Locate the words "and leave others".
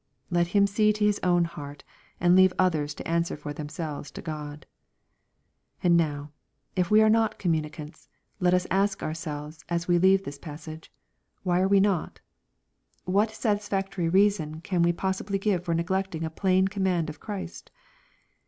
2.19-2.95